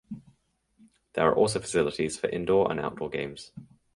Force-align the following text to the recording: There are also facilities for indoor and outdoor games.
There 1.13 1.29
are 1.29 1.35
also 1.35 1.59
facilities 1.59 2.17
for 2.17 2.27
indoor 2.27 2.71
and 2.71 2.79
outdoor 2.79 3.11
games. 3.11 3.51